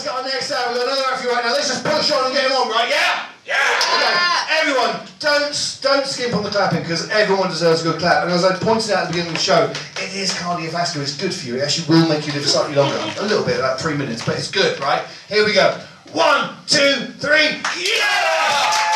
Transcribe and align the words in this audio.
let's 0.00 0.08
get 0.08 0.18
on 0.18 0.24
next 0.24 0.52
out. 0.52 0.68
We've 0.68 0.78
got 0.78 0.86
another 0.86 1.02
outfit 1.12 1.30
right 1.30 1.44
now. 1.44 1.52
Let's 1.52 1.68
just 1.68 1.84
push 1.84 2.10
on 2.12 2.26
and 2.26 2.34
get 2.34 2.46
him 2.46 2.52
on, 2.52 2.68
right? 2.70 2.88
Yeah? 2.88 3.26
Yeah! 3.44 3.56
Okay. 3.56 4.60
Everyone, 4.60 5.06
don't 5.18 5.78
don't 5.82 6.06
skimp 6.06 6.34
on 6.34 6.42
the 6.42 6.50
clapping 6.50 6.82
because 6.82 7.08
everyone 7.10 7.48
deserves 7.48 7.82
a 7.82 7.84
good 7.84 8.00
clap. 8.00 8.24
And 8.24 8.32
as 8.32 8.44
I 8.44 8.56
pointed 8.56 8.92
out 8.92 9.04
at 9.04 9.06
the 9.06 9.12
beginning 9.12 9.32
of 9.32 9.38
the 9.38 9.42
show, 9.42 9.70
it 9.96 10.14
is 10.14 10.32
cardiovascular. 10.32 11.02
It's 11.02 11.16
good 11.16 11.34
for 11.34 11.46
you. 11.46 11.56
It 11.56 11.62
actually 11.62 11.88
will 11.88 12.08
make 12.08 12.26
you 12.26 12.32
live 12.32 12.46
slightly 12.46 12.76
longer, 12.76 12.96
a 12.96 13.22
little 13.22 13.44
bit, 13.44 13.58
about 13.58 13.80
three 13.80 13.96
minutes, 13.96 14.24
but 14.24 14.36
it's 14.36 14.50
good, 14.50 14.78
right? 14.80 15.04
Here 15.28 15.44
we 15.44 15.52
go. 15.52 15.78
One, 16.12 16.54
two, 16.66 17.12
three. 17.18 17.60
Yeah! 17.76 18.89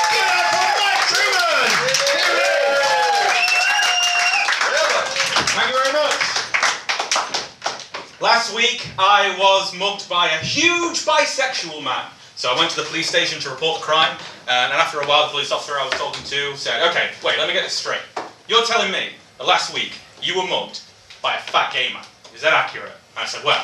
Last 8.24 8.56
week, 8.56 8.88
I 8.98 9.36
was 9.38 9.76
mugged 9.76 10.08
by 10.08 10.28
a 10.28 10.38
huge 10.38 11.04
bisexual 11.04 11.84
man. 11.84 12.06
So 12.36 12.48
I 12.48 12.58
went 12.58 12.70
to 12.70 12.76
the 12.80 12.86
police 12.88 13.06
station 13.06 13.38
to 13.40 13.50
report 13.50 13.80
the 13.80 13.84
crime, 13.84 14.16
and 14.48 14.72
after 14.72 14.98
a 14.98 15.06
while, 15.06 15.26
the 15.26 15.32
police 15.32 15.52
officer 15.52 15.74
I 15.78 15.84
was 15.84 15.92
talking 16.00 16.24
to 16.24 16.56
said, 16.56 16.88
"Okay, 16.88 17.10
wait, 17.22 17.36
let 17.36 17.48
me 17.48 17.52
get 17.52 17.64
this 17.64 17.74
straight. 17.74 18.00
You're 18.48 18.64
telling 18.64 18.90
me 18.90 19.10
that 19.36 19.46
last 19.46 19.74
week 19.74 19.92
you 20.22 20.38
were 20.38 20.46
mugged 20.46 20.80
by 21.20 21.36
a 21.36 21.38
fat 21.38 21.70
gay 21.70 21.92
man? 21.92 22.02
Is 22.34 22.40
that 22.40 22.54
accurate?" 22.54 22.96
And 23.14 23.24
I 23.24 23.26
said, 23.26 23.44
"Well, 23.44 23.62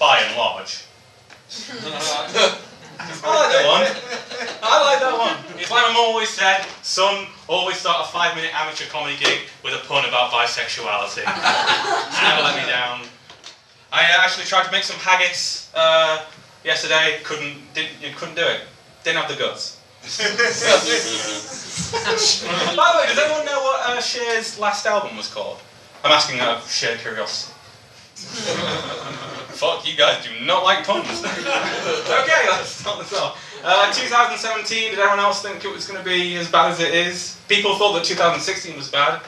by 0.00 0.20
and 0.20 0.34
large." 0.38 0.84
I 1.68 3.28
like 3.28 3.52
that 3.52 3.66
one. 3.68 3.84
I 4.62 4.76
like 4.88 5.00
that 5.04 5.18
one. 5.18 5.60
It's 5.60 5.70
like 5.70 5.84
I'm 5.86 5.98
always 5.98 6.30
said, 6.30 6.64
son, 6.80 7.26
always 7.46 7.76
start 7.76 8.08
a 8.08 8.10
five 8.10 8.34
minute 8.36 8.58
amateur 8.58 8.86
comedy 8.86 9.18
gig 9.18 9.40
with 9.62 9.74
a 9.74 9.84
pun 9.86 10.06
about 10.06 10.32
bisexuality. 10.32 11.26
Never 11.26 12.42
let 12.48 12.56
me 12.56 12.70
down. 12.72 13.02
I 13.92 14.02
uh, 14.02 14.15
actually 14.26 14.44
tried 14.44 14.64
to 14.64 14.72
make 14.72 14.82
some 14.82 14.98
haggis 14.98 15.70
uh, 15.74 16.24
yesterday. 16.64 17.20
Couldn't 17.22 17.54
didn't 17.74 17.92
you 18.02 18.10
couldn't 18.16 18.34
do 18.34 18.42
it. 18.42 18.62
Didn't 19.04 19.22
have 19.22 19.30
the 19.30 19.36
guts. 19.36 19.78
By 22.76 22.86
the 22.92 22.98
way, 22.98 23.06
does 23.06 23.18
anyone 23.18 23.44
know 23.46 23.60
what 23.60 23.80
uh, 23.86 24.00
Cher's 24.00 24.58
last 24.58 24.86
album 24.86 25.16
was 25.16 25.32
called? 25.32 25.58
I'm 26.04 26.12
asking 26.12 26.40
out 26.40 26.58
of 26.58 26.70
sheer 26.70 26.96
curiosity. 26.96 27.52
Fuck, 29.56 29.86
you 29.88 29.96
guys 29.96 30.24
do 30.24 30.44
not 30.44 30.64
like 30.64 30.84
puns. 30.84 31.24
okay, 31.24 32.42
let's 32.50 32.68
start 32.68 32.98
this 32.98 33.12
off. 33.14 33.42
Uh, 33.64 33.92
2017, 33.92 34.90
did 34.90 34.98
everyone 34.98 35.18
else 35.18 35.42
think 35.42 35.64
it 35.64 35.72
was 35.72 35.86
going 35.86 35.98
to 35.98 36.04
be 36.04 36.36
as 36.36 36.50
bad 36.50 36.72
as 36.72 36.80
it 36.80 36.94
is? 36.94 37.40
People 37.48 37.76
thought 37.76 37.94
that 37.94 38.04
2016 38.04 38.76
was 38.76 38.90
bad. 38.90 39.22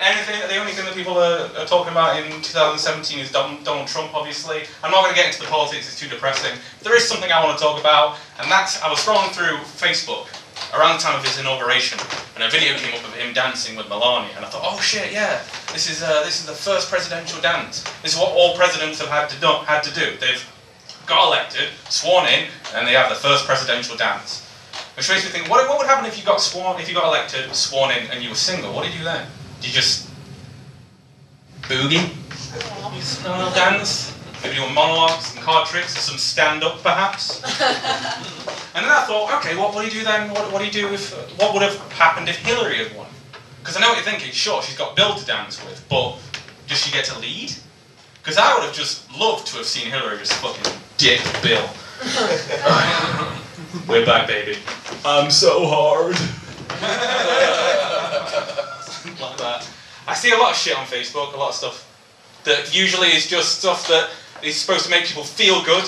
Anything, 0.00 0.40
the 0.48 0.56
only 0.56 0.72
thing 0.72 0.86
that 0.86 0.94
people 0.94 1.18
are, 1.18 1.52
are 1.60 1.66
talking 1.66 1.92
about 1.92 2.16
in 2.16 2.32
2017 2.40 3.18
is 3.18 3.30
Don, 3.30 3.62
Donald 3.64 3.86
Trump, 3.86 4.16
obviously. 4.16 4.64
I'm 4.82 4.90
not 4.90 5.04
going 5.04 5.12
to 5.12 5.20
get 5.20 5.28
into 5.28 5.44
the 5.44 5.52
politics, 5.52 5.92
it's 5.92 6.00
too 6.00 6.08
depressing. 6.08 6.56
There 6.80 6.96
is 6.96 7.06
something 7.06 7.30
I 7.30 7.44
want 7.44 7.58
to 7.58 7.62
talk 7.62 7.78
about, 7.78 8.16
and 8.40 8.50
that's 8.50 8.80
I 8.80 8.88
was 8.88 8.98
scrolling 8.98 9.28
through 9.36 9.60
Facebook 9.76 10.32
around 10.72 10.96
the 10.96 11.02
time 11.04 11.20
of 11.20 11.24
his 11.24 11.38
inauguration, 11.38 12.00
and 12.32 12.42
a 12.42 12.48
video 12.48 12.80
came 12.80 12.96
up 12.96 13.04
of 13.04 13.12
him 13.12 13.34
dancing 13.34 13.76
with 13.76 13.90
Melania, 13.90 14.32
and 14.36 14.44
I 14.44 14.48
thought, 14.48 14.64
oh 14.64 14.80
shit, 14.80 15.12
yeah, 15.12 15.44
this 15.76 15.90
is 15.90 16.02
uh, 16.02 16.24
this 16.24 16.40
is 16.40 16.46
the 16.46 16.56
first 16.56 16.88
presidential 16.88 17.38
dance. 17.44 17.84
This 18.00 18.14
is 18.14 18.18
what 18.18 18.32
all 18.32 18.56
presidents 18.56 19.04
have 19.04 19.12
had 19.12 19.28
to 19.28 19.36
do. 19.36 19.52
Had 19.68 19.84
to 19.84 19.92
do. 19.92 20.16
They've 20.16 20.40
got 21.04 21.28
elected, 21.28 21.68
sworn 21.92 22.24
in, 22.24 22.48
and 22.72 22.88
they 22.88 22.96
have 22.96 23.10
the 23.10 23.20
first 23.20 23.44
presidential 23.44 24.00
dance. 24.00 24.48
Which 24.96 25.10
makes 25.10 25.24
me 25.24 25.30
think, 25.30 25.50
what, 25.50 25.68
what 25.68 25.76
would 25.76 25.86
happen 25.86 26.06
if 26.06 26.16
you 26.16 26.24
got 26.24 26.40
sworn, 26.40 26.80
if 26.80 26.88
you 26.88 26.94
got 26.94 27.04
elected, 27.04 27.52
sworn 27.54 27.90
in, 27.90 28.08
and 28.10 28.22
you 28.22 28.30
were 28.30 28.34
single? 28.34 28.72
What 28.72 28.84
did 28.84 28.92
you 28.92 29.00
do 29.00 29.04
then? 29.04 29.26
Did 29.60 29.68
you 29.68 29.72
just 29.74 30.08
boogie? 31.62 32.08
You 32.94 33.00
just 33.00 33.24
no, 33.24 33.36
no 33.36 33.54
dance? 33.54 34.16
Maybe 34.42 34.54
do 34.54 34.62
monologues, 34.72 35.26
some 35.26 35.42
card 35.42 35.68
tricks, 35.68 35.98
some 35.98 36.16
stand-up 36.16 36.82
perhaps? 36.82 37.42
and 38.74 38.84
then 38.84 38.90
I 38.90 39.04
thought, 39.06 39.38
okay, 39.38 39.54
what 39.54 39.74
would 39.74 39.84
you 39.84 39.90
do 39.90 40.02
then? 40.02 40.30
What, 40.30 40.50
what 40.50 40.60
do 40.60 40.64
you 40.64 40.72
do 40.72 40.94
if, 40.94 41.12
what 41.38 41.52
would 41.52 41.62
have 41.62 41.76
happened 41.92 42.28
if 42.28 42.36
Hillary 42.38 42.76
had 42.76 42.96
won? 42.96 43.06
Because 43.60 43.76
I 43.76 43.80
know 43.80 43.88
what 43.88 43.96
you're 43.96 44.04
thinking, 44.04 44.32
sure, 44.32 44.62
she's 44.62 44.78
got 44.78 44.96
Bill 44.96 45.14
to 45.14 45.26
dance 45.26 45.62
with, 45.64 45.84
but 45.90 46.16
does 46.68 46.78
she 46.78 46.90
get 46.90 47.04
to 47.06 47.18
lead? 47.18 47.52
Because 48.22 48.38
I 48.38 48.54
would 48.54 48.64
have 48.64 48.74
just 48.74 49.14
loved 49.18 49.46
to 49.48 49.58
have 49.58 49.66
seen 49.66 49.90
Hillary 49.90 50.16
just 50.16 50.32
fucking 50.34 50.72
dick 50.96 51.20
Bill. 51.42 51.68
We're 53.86 54.06
back, 54.06 54.26
baby. 54.26 54.56
I'm 55.04 55.30
so 55.30 55.66
hard. 55.66 56.16
see 60.20 60.32
a 60.32 60.36
lot 60.36 60.50
of 60.50 60.56
shit 60.56 60.76
on 60.76 60.84
Facebook, 60.84 61.32
a 61.34 61.36
lot 61.36 61.50
of 61.50 61.54
stuff 61.54 61.86
that 62.44 62.74
usually 62.74 63.08
is 63.08 63.26
just 63.26 63.58
stuff 63.58 63.88
that 63.88 64.10
is 64.42 64.56
supposed 64.56 64.84
to 64.84 64.90
make 64.90 65.04
people 65.04 65.24
feel 65.24 65.62
good, 65.64 65.84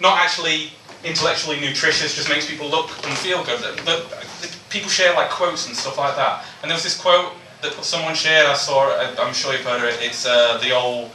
not 0.00 0.18
actually 0.18 0.70
intellectually 1.02 1.60
nutritious, 1.60 2.14
just 2.14 2.28
makes 2.28 2.48
people 2.48 2.68
look 2.68 2.90
and 3.06 3.16
feel 3.18 3.44
good. 3.44 3.60
That, 3.60 3.76
that, 3.84 4.10
that 4.10 4.56
people 4.70 4.88
share 4.88 5.14
like 5.14 5.30
quotes 5.30 5.66
and 5.66 5.76
stuff 5.76 5.98
like 5.98 6.16
that. 6.16 6.44
And 6.62 6.70
there 6.70 6.76
was 6.76 6.84
this 6.84 6.98
quote 6.98 7.32
that 7.62 7.72
someone 7.84 8.14
shared, 8.14 8.46
I 8.46 8.54
saw 8.54 8.88
it, 9.00 9.18
I'm 9.18 9.34
sure 9.34 9.52
you've 9.52 9.64
heard 9.64 9.82
of 9.82 9.88
it. 9.88 9.98
It's 10.00 10.26
uh, 10.26 10.58
the 10.58 10.72
old 10.72 11.10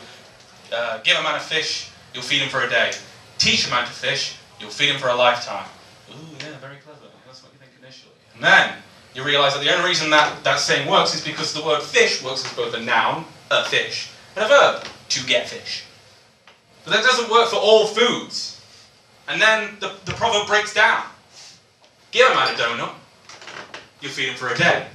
uh, 0.73 0.99
give 1.03 1.17
a 1.17 1.23
man 1.23 1.35
a 1.35 1.39
fish, 1.39 1.91
you'll 2.13 2.23
feed 2.23 2.41
him 2.41 2.49
for 2.49 2.61
a 2.61 2.69
day. 2.69 2.91
Teach 3.37 3.67
a 3.67 3.69
man 3.69 3.85
to 3.85 3.91
fish, 3.91 4.37
you'll 4.59 4.69
feed 4.69 4.89
him 4.89 4.99
for 4.99 5.09
a 5.09 5.15
lifetime. 5.15 5.65
Ooh, 6.11 6.13
yeah, 6.39 6.57
very 6.57 6.77
clever. 6.77 6.99
That's 7.25 7.43
what 7.43 7.53
you 7.53 7.59
think 7.59 7.71
initially. 7.81 8.13
And 8.35 8.43
then 8.43 8.73
you 9.13 9.23
realise 9.23 9.53
that 9.53 9.63
the 9.63 9.73
only 9.73 9.87
reason 9.87 10.09
that 10.11 10.43
that 10.43 10.59
saying 10.59 10.89
works 10.89 11.15
is 11.15 11.23
because 11.23 11.53
the 11.53 11.63
word 11.63 11.81
fish 11.81 12.23
works 12.23 12.45
as 12.45 12.53
both 12.53 12.73
a 12.73 12.79
noun, 12.79 13.25
a 13.51 13.63
fish, 13.65 14.11
and 14.35 14.45
a 14.45 14.47
verb, 14.47 14.85
to 15.09 15.25
get 15.25 15.49
fish. 15.49 15.83
But 16.85 16.93
that 16.93 17.03
doesn't 17.03 17.29
work 17.29 17.49
for 17.49 17.57
all 17.57 17.87
foods. 17.87 18.61
And 19.27 19.41
then 19.41 19.77
the, 19.79 19.93
the 20.05 20.13
proverb 20.13 20.47
breaks 20.47 20.73
down. 20.73 21.03
Give 22.11 22.29
a 22.31 22.33
man 22.33 22.53
a 22.53 22.57
donut, 22.57 22.93
you'll 24.01 24.11
feed 24.11 24.29
him 24.29 24.35
for 24.35 24.49
a 24.49 24.57
day. 24.57 24.87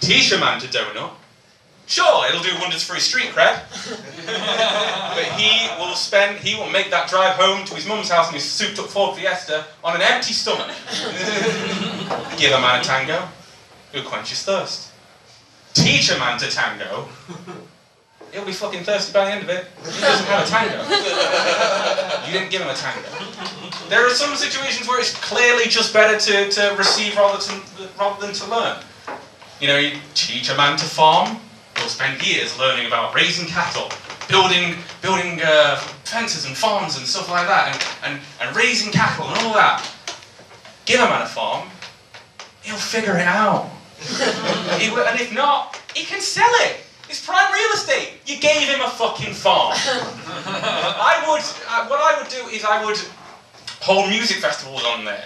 Teach 0.00 0.32
a 0.32 0.38
man 0.38 0.60
to 0.60 0.68
donut, 0.68 1.10
Sure, 1.90 2.24
it'll 2.28 2.40
do 2.40 2.56
wonders 2.60 2.84
for 2.84 2.94
his 2.94 3.02
street 3.02 3.30
cred. 3.30 3.64
but 5.16 5.24
he 5.36 5.68
will 5.76 5.96
spend, 5.96 6.38
he 6.38 6.54
will 6.54 6.70
make 6.70 6.88
that 6.88 7.10
drive 7.10 7.34
home 7.34 7.64
to 7.66 7.74
his 7.74 7.84
mum's 7.84 8.08
house 8.08 8.28
in 8.28 8.34
his 8.34 8.44
souped 8.44 8.78
up 8.78 8.86
Ford 8.86 9.16
Fiesta 9.16 9.66
on 9.82 9.96
an 9.96 10.02
empty 10.02 10.32
stomach. 10.32 10.70
Give 12.36 12.52
a 12.52 12.60
man 12.60 12.80
a 12.80 12.84
tango, 12.84 13.28
he'll 13.92 14.04
quench 14.04 14.30
his 14.30 14.42
thirst. 14.42 14.92
Teach 15.74 16.10
a 16.10 16.18
man 16.18 16.38
to 16.40 16.50
tango, 16.50 17.08
he'll 18.32 18.44
be 18.44 18.52
fucking 18.52 18.84
thirsty 18.84 19.12
by 19.12 19.26
the 19.26 19.30
end 19.32 19.42
of 19.44 19.50
it. 19.50 19.66
He 19.84 20.00
doesn't 20.00 20.26
have 20.26 20.46
a 20.46 20.50
tango. 20.50 20.82
You 22.26 22.32
didn't 22.32 22.50
give 22.50 22.62
him 22.62 22.68
a 22.68 22.74
tango. 22.74 23.08
There 23.88 24.06
are 24.06 24.10
some 24.10 24.36
situations 24.36 24.88
where 24.88 25.00
it's 25.00 25.14
clearly 25.16 25.64
just 25.64 25.92
better 25.92 26.18
to, 26.18 26.50
to 26.50 26.74
receive 26.76 27.16
rather, 27.16 27.40
to, 27.40 27.88
rather 27.98 28.26
than 28.26 28.34
to 28.34 28.50
learn. 28.50 28.78
You 29.60 29.68
know, 29.68 29.78
you 29.78 29.98
teach 30.14 30.48
a 30.48 30.56
man 30.56 30.78
to 30.78 30.84
farm, 30.84 31.40
He'll 31.80 31.88
spend 31.88 32.20
years 32.26 32.58
learning 32.58 32.86
about 32.86 33.14
raising 33.14 33.46
cattle, 33.46 33.88
building 34.28 34.76
building 35.00 35.40
uh, 35.42 35.76
fences 36.04 36.44
and 36.44 36.54
farms 36.54 36.98
and 36.98 37.06
stuff 37.06 37.30
like 37.30 37.46
that, 37.46 37.72
and, 38.04 38.12
and, 38.12 38.22
and 38.40 38.54
raising 38.54 38.92
cattle 38.92 39.26
and 39.26 39.38
all 39.46 39.54
that. 39.54 39.88
Give 40.84 41.00
a 41.00 41.04
man 41.04 41.22
a 41.22 41.26
farm, 41.26 41.70
he'll 42.62 42.76
figure 42.76 43.16
it 43.16 43.26
out. 43.26 43.70
he 44.78 44.90
will, 44.90 45.06
and 45.06 45.20
if 45.20 45.32
not, 45.32 45.78
he 45.94 46.04
can 46.04 46.20
sell 46.20 46.50
it. 46.66 46.76
It's 47.08 47.24
prime 47.24 47.52
real 47.52 47.72
estate. 47.74 48.20
You 48.24 48.38
gave 48.38 48.68
him 48.68 48.80
a 48.80 48.88
fucking 48.88 49.34
farm. 49.34 49.74
I 49.76 51.24
would, 51.28 51.42
uh, 51.68 51.88
what 51.88 52.00
I 52.00 52.20
would 52.20 52.30
do 52.30 52.46
is 52.54 52.64
I 52.64 52.84
would 52.84 52.98
hold 53.80 54.08
music 54.08 54.36
festivals 54.38 54.84
on 54.84 55.04
there. 55.04 55.24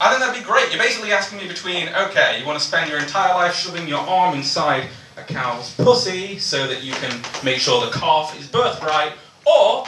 I 0.00 0.10
think 0.10 0.20
that'd 0.20 0.40
be 0.40 0.46
great. 0.46 0.70
You're 0.70 0.82
basically 0.82 1.12
asking 1.12 1.38
me 1.38 1.48
between, 1.48 1.88
okay, 1.88 2.38
you 2.38 2.46
want 2.46 2.58
to 2.58 2.64
spend 2.64 2.90
your 2.90 2.98
entire 2.98 3.34
life 3.34 3.54
shoving 3.54 3.88
your 3.88 4.00
arm 4.00 4.36
inside 4.36 4.88
a 5.16 5.22
cow's 5.22 5.74
pussy 5.74 6.38
so 6.38 6.66
that 6.66 6.82
you 6.82 6.92
can 6.94 7.20
make 7.44 7.58
sure 7.58 7.84
the 7.84 7.92
calf 7.92 8.38
is 8.38 8.46
birthright, 8.46 9.12
or 9.46 9.86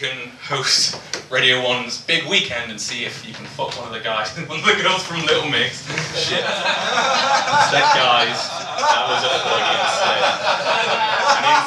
you 0.00 0.06
can 0.06 0.28
host 0.42 1.00
Radio 1.30 1.60
1's 1.62 2.02
big 2.02 2.28
weekend 2.28 2.70
and 2.70 2.80
see 2.80 3.04
if 3.04 3.26
you 3.26 3.34
can 3.34 3.46
fuck 3.46 3.76
one 3.78 3.88
of 3.88 3.94
the 3.94 4.00
guys, 4.00 4.30
one 4.48 4.60
of 4.60 4.66
the 4.66 4.80
girls 4.82 5.02
from 5.02 5.20
Little 5.26 5.50
Mix. 5.50 5.86
Shit. 6.14 6.38
Instead, 6.38 7.82
guys, 7.98 8.38
that 8.78 9.04
was 9.10 9.24
a 9.24 9.30
Freudian 9.42 9.88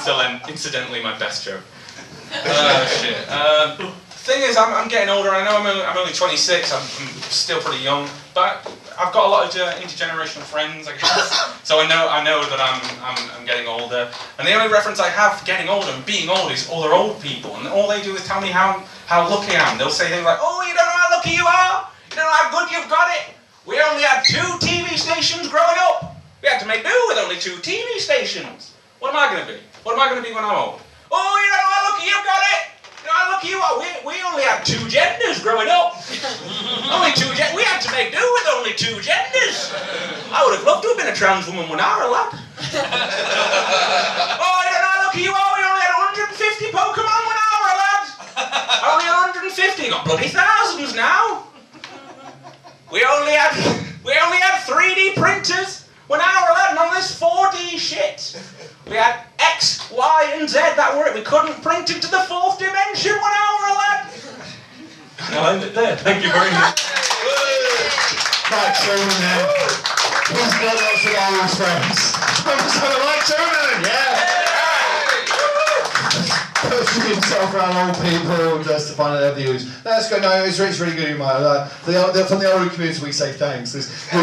slip. 0.02 0.26
And 0.26 0.50
incidentally, 0.50 1.04
my 1.04 1.18
best 1.18 1.44
joke. 1.44 1.62
Oh, 2.34 3.02
shit. 3.02 3.30
Um, 3.30 3.94
thing 4.10 4.44
is, 4.44 4.56
I'm, 4.56 4.74
I'm 4.74 4.88
getting 4.88 5.10
older. 5.10 5.30
I 5.30 5.44
know 5.44 5.58
I'm 5.58 5.66
only, 5.66 5.84
I'm 5.84 5.98
only 5.98 6.14
26. 6.14 6.74
I'm, 6.74 6.80
I'm 6.80 7.22
still 7.24 7.60
pretty 7.60 7.84
young, 7.84 8.08
but 8.34 8.64
I've 9.02 9.12
got 9.12 9.26
a 9.26 9.32
lot 9.34 9.50
of 9.50 9.60
uh, 9.60 9.74
intergenerational 9.82 10.46
friends, 10.46 10.88
I 10.88 10.94
guess. 10.94 11.34
so 11.68 11.82
I 11.82 11.88
know 11.90 12.08
I 12.08 12.24
know 12.24 12.46
that 12.46 12.62
I'm, 12.62 12.78
I'm, 13.02 13.18
I'm 13.34 13.46
getting 13.48 13.66
older. 13.66 14.12
And 14.38 14.48
the 14.48 14.54
only 14.54 14.72
reference 14.72 15.00
I 15.00 15.10
have 15.10 15.40
for 15.40 15.46
getting 15.46 15.70
older 15.70 15.90
and 15.90 16.06
being 16.06 16.30
old 16.30 16.52
is 16.52 16.70
all 16.70 16.84
they're 16.84 16.94
old 16.94 17.20
people, 17.20 17.56
and 17.58 17.68
all 17.68 17.90
they 17.90 18.02
do 18.04 18.14
is 18.14 18.24
tell 18.26 18.40
me 18.40 18.50
how 18.54 18.86
how 19.08 19.28
lucky 19.28 19.58
I 19.58 19.72
am. 19.72 19.78
They'll 19.80 19.90
say 19.90 20.10
things 20.10 20.24
like, 20.24 20.38
"Oh, 20.40 20.62
you 20.62 20.74
don't 20.78 20.86
know 20.86 21.02
how 21.02 21.18
lucky 21.18 21.34
you 21.34 21.46
are. 21.46 21.90
You 22.10 22.16
don't 22.16 22.30
know 22.30 22.38
how 22.46 22.54
good 22.54 22.70
you've 22.70 22.90
got 22.90 23.10
it. 23.18 23.34
We 23.66 23.82
only 23.82 24.04
had 24.04 24.22
two 24.22 24.50
TV 24.62 24.94
stations 24.98 25.50
growing 25.50 25.80
up. 25.90 26.18
We 26.42 26.50
had 26.50 26.60
to 26.62 26.68
make 26.68 26.84
do 26.84 26.98
with 27.10 27.18
only 27.18 27.38
two 27.38 27.58
TV 27.62 27.98
stations. 27.98 28.74
What 29.00 29.14
am 29.14 29.18
I 29.18 29.34
going 29.34 29.46
to 29.46 29.54
be? 29.54 29.60
What 29.82 29.94
am 29.94 30.02
I 30.02 30.10
going 30.10 30.22
to 30.22 30.28
be 30.28 30.34
when 30.34 30.46
I'm 30.46 30.54
old? 30.54 30.82
Oh, 31.10 31.34
you 31.42 31.50
don't 31.50 31.62
know 31.62 31.74
how 31.74 31.84
lucky 31.90 32.06
you've 32.06 32.26
got 32.26 32.42
it. 32.54 32.62
Now 33.06 33.18
look, 33.18 33.30
you 33.44 33.58
are. 33.58 33.80
We, 33.80 33.88
we 34.06 34.16
only 34.24 34.44
had 34.44 34.64
two 34.64 34.88
genders 34.88 35.42
growing 35.42 35.68
up. 35.70 35.98
only 36.94 37.12
two 37.14 37.30
genders. 37.34 37.56
We 37.56 37.64
had 37.64 37.82
to 37.82 37.92
make 37.92 38.12
do 38.12 38.22
with 38.22 38.48
only 38.56 38.74
two 38.74 39.00
genders. 39.02 39.74
I 40.32 40.44
would 40.46 40.56
have 40.58 40.66
loved 40.66 40.84
to 40.84 40.90
have 40.90 40.98
been 40.98 41.12
a 41.12 41.16
trans 41.16 41.48
woman 41.48 41.70
when 41.70 41.80
I 41.80 41.92
was 41.98 42.08
a 42.08 42.12
lad. 42.12 42.30
oh, 44.42 44.56
I 44.62 44.66
don't 44.70 44.84
know. 44.84 44.98
Look, 45.06 45.16
you 45.18 45.32
are. 45.34 45.52
We 45.58 45.64
only 45.66 45.82
had 45.82 45.94
150 46.18 46.72
Pokemon 46.72 47.22
when 47.26 47.38
I 47.38 47.50
was 47.58 47.72
a 47.72 47.78
lad. 47.82 48.04
Only 48.92 49.08
150. 49.50 49.90
Got 49.90 50.06
bloody 50.06 50.30
thousands 50.30 50.96
now. 50.96 51.48
We 52.92 53.04
only 53.06 53.32
had 53.32 53.56
we 54.04 54.14
only 54.20 54.38
had 54.38 54.62
3D 54.68 55.16
printers 55.16 55.88
when 56.08 56.20
I 56.20 56.26
was 56.26 56.50
a 56.50 56.54
lad, 56.54 56.76
none 56.76 56.88
of 56.90 56.96
this 56.96 57.20
4D 57.20 57.80
shit. 57.80 58.36
We 58.90 58.98
had 58.98 59.31
X, 59.62 59.92
Y, 59.92 60.34
and 60.40 60.50
Z. 60.50 60.58
That 60.58 60.98
were 60.98 61.06
it. 61.06 61.14
We 61.14 61.22
couldn't 61.22 61.62
print 61.62 61.94
into 61.94 62.10
the 62.10 62.26
fourth 62.26 62.58
dimension 62.58 63.14
when 63.14 63.30
I 63.30 63.46
was 63.54 63.66
a 63.70 63.74
lad. 63.78 64.00
I'll 65.38 65.54
end 65.54 65.62
it 65.62 65.76
there. 65.78 65.96
Thank 65.98 66.26
you 66.26 66.34
very 66.34 66.50
much. 66.50 66.82
Mike 68.50 68.74
Trueman 68.82 69.22
there. 69.22 69.46
He's 70.34 70.54
got 70.58 70.82
lots 70.82 71.06
of 71.06 71.14
old 71.14 71.46
friends. 71.62 72.10
Someone 72.74 73.06
like 73.06 73.22
Trueman, 73.22 73.86
yeah. 73.86 74.31
Pushing 76.96 77.14
himself 77.14 77.54
around 77.54 77.88
old 77.88 77.96
people 78.04 78.64
just 78.64 78.90
to 78.90 78.94
find 78.94 79.16
out 79.16 79.22
their 79.22 79.34
views. 79.34 79.82
That's 79.82 80.10
good. 80.10 80.22
No, 80.22 80.44
it's, 80.44 80.60
it's 80.60 80.80
really 80.80 80.96
good, 80.96 81.10
you 81.10 81.18
might. 81.18 81.36
Uh, 81.36 81.70
the, 81.86 82.12
the, 82.12 82.26
from 82.26 82.40
the 82.40 82.52
old 82.52 82.70
community, 82.72 83.02
we 83.02 83.14
say 83.14 83.32
thanks. 83.32 83.74
It's, 83.76 84.12
you, 84.12 84.20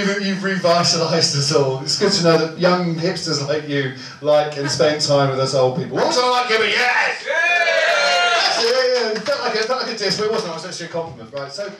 you've, 0.00 0.26
you've 0.26 0.38
revitalised 0.38 1.34
us 1.36 1.54
all. 1.54 1.80
It's 1.80 1.98
good 1.98 2.12
to 2.12 2.24
know 2.24 2.38
that 2.38 2.58
young 2.58 2.94
hipsters 2.94 3.46
like 3.48 3.68
you 3.68 3.94
like 4.20 4.58
and 4.58 4.70
spend 4.70 5.00
time 5.00 5.30
with 5.30 5.40
us 5.40 5.54
old 5.54 5.78
people. 5.78 5.98
Also 5.98 6.30
like 6.30 6.48
giving 6.48 6.68
yes. 6.68 7.24
Yeah, 7.26 8.64
yeah. 8.64 9.12
It 9.12 9.22
felt 9.22 9.40
like 9.40 9.54
a, 9.54 9.62
felt 9.62 9.82
like 9.82 9.94
a 9.94 9.98
diss, 9.98 10.18
but 10.18 10.26
it 10.26 10.32
wasn't. 10.32 10.52
It 10.52 10.56
was 10.56 10.66
actually 10.66 10.86
a 10.86 10.90
compliment, 10.90 11.32
right? 11.32 11.50
So. 11.50 11.72